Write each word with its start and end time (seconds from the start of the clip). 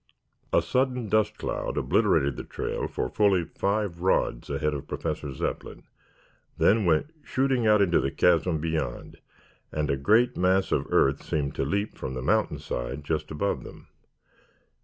A 0.51 0.63
sudden 0.63 1.09
dust 1.09 1.37
cloud 1.37 1.77
obliterated 1.77 2.35
the 2.35 2.43
trail 2.43 2.87
for 2.87 3.07
fully 3.07 3.43
five 3.45 4.01
rods 4.01 4.49
ahead 4.49 4.73
of 4.73 4.87
Professor 4.87 5.31
Zepplin, 5.31 5.83
then 6.57 6.85
went 6.85 7.13
shooting 7.21 7.67
out 7.67 7.83
into 7.83 7.99
the 8.01 8.09
chasm 8.09 8.57
beyond, 8.57 9.19
and 9.71 9.91
a 9.91 9.95
great 9.95 10.35
mass 10.35 10.71
of 10.71 10.87
earth 10.89 11.21
seemed 11.21 11.53
to 11.53 11.65
leap 11.65 11.99
from 11.99 12.15
the 12.15 12.23
mountainside 12.23 13.03
just 13.03 13.29
above 13.29 13.63
them. 13.63 13.89